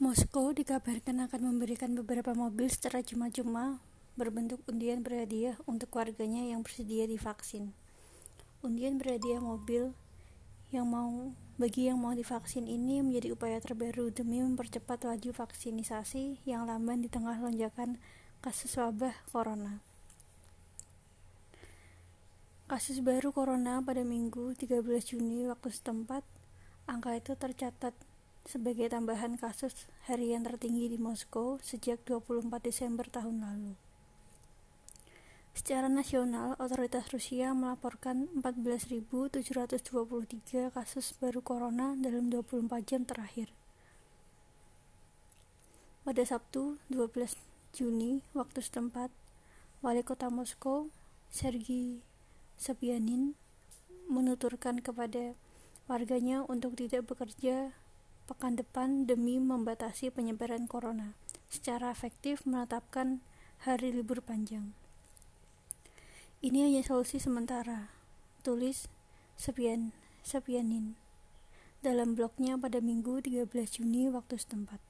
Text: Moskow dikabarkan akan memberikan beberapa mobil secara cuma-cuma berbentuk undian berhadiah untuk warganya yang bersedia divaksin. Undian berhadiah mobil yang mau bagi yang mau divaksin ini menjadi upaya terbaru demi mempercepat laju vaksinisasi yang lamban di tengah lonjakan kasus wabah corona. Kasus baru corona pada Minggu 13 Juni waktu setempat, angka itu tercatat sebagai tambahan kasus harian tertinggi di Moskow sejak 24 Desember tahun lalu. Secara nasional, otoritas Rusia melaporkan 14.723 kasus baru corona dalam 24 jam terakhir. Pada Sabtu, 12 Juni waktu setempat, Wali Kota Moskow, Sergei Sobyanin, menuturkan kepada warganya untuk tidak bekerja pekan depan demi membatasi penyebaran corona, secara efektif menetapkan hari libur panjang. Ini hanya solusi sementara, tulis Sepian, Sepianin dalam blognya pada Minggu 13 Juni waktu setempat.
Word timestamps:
Moskow 0.00 0.56
dikabarkan 0.56 1.28
akan 1.28 1.52
memberikan 1.52 1.92
beberapa 1.92 2.32
mobil 2.32 2.72
secara 2.72 3.04
cuma-cuma 3.04 3.84
berbentuk 4.16 4.64
undian 4.64 5.04
berhadiah 5.04 5.60
untuk 5.68 5.92
warganya 5.92 6.40
yang 6.40 6.64
bersedia 6.64 7.04
divaksin. 7.04 7.76
Undian 8.64 8.96
berhadiah 8.96 9.44
mobil 9.44 9.92
yang 10.72 10.88
mau 10.88 11.36
bagi 11.60 11.92
yang 11.92 12.00
mau 12.00 12.16
divaksin 12.16 12.64
ini 12.64 13.04
menjadi 13.04 13.36
upaya 13.36 13.60
terbaru 13.60 14.08
demi 14.08 14.40
mempercepat 14.40 15.04
laju 15.04 15.36
vaksinisasi 15.36 16.48
yang 16.48 16.64
lamban 16.64 17.04
di 17.04 17.12
tengah 17.12 17.36
lonjakan 17.36 18.00
kasus 18.40 18.80
wabah 18.80 19.12
corona. 19.28 19.84
Kasus 22.72 23.04
baru 23.04 23.36
corona 23.36 23.84
pada 23.84 24.00
Minggu 24.00 24.56
13 24.56 24.80
Juni 25.12 25.44
waktu 25.44 25.68
setempat, 25.68 26.24
angka 26.88 27.20
itu 27.20 27.36
tercatat 27.36 27.92
sebagai 28.50 28.90
tambahan 28.90 29.38
kasus 29.38 29.86
harian 30.10 30.42
tertinggi 30.42 30.90
di 30.90 30.98
Moskow 30.98 31.62
sejak 31.62 32.02
24 32.02 32.50
Desember 32.58 33.06
tahun 33.06 33.46
lalu. 33.46 33.78
Secara 35.54 35.86
nasional, 35.86 36.58
otoritas 36.58 37.14
Rusia 37.14 37.54
melaporkan 37.54 38.26
14.723 38.42 40.74
kasus 40.74 41.14
baru 41.22 41.46
corona 41.46 41.94
dalam 41.94 42.26
24 42.26 42.66
jam 42.82 43.06
terakhir. 43.06 43.54
Pada 46.02 46.26
Sabtu, 46.26 46.82
12 46.90 47.38
Juni 47.70 48.26
waktu 48.34 48.66
setempat, 48.66 49.14
Wali 49.78 50.02
Kota 50.02 50.26
Moskow, 50.26 50.90
Sergei 51.30 52.02
Sobyanin, 52.58 53.38
menuturkan 54.10 54.82
kepada 54.82 55.38
warganya 55.86 56.42
untuk 56.50 56.74
tidak 56.74 57.06
bekerja 57.06 57.78
pekan 58.30 58.54
depan 58.54 59.10
demi 59.10 59.42
membatasi 59.42 60.14
penyebaran 60.14 60.70
corona, 60.70 61.18
secara 61.50 61.90
efektif 61.90 62.46
menetapkan 62.46 63.18
hari 63.66 63.90
libur 63.90 64.22
panjang. 64.22 64.70
Ini 66.38 66.70
hanya 66.70 66.86
solusi 66.86 67.18
sementara, 67.18 67.90
tulis 68.46 68.86
Sepian, 69.34 69.90
Sepianin 70.22 70.94
dalam 71.82 72.14
blognya 72.14 72.54
pada 72.54 72.78
Minggu 72.78 73.18
13 73.18 73.50
Juni 73.82 74.06
waktu 74.12 74.38
setempat. 74.38 74.89